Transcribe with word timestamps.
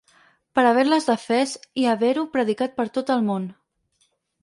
Per 0.59 0.63
haver-les 0.69 1.09
defès 1.09 1.53
i 1.83 1.87
haver-ho 1.93 2.25
predicat 2.39 2.77
per 2.81 2.89
tot 2.99 3.17
el 3.19 3.25
món. 3.33 3.51